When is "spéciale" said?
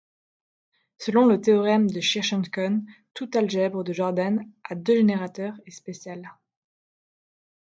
5.69-6.33